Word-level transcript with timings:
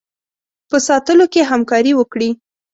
په 0.69 0.77
ساتلو 0.87 1.25
کې 1.33 1.41
همکاري 1.51 1.93
وکړي. 1.95 2.29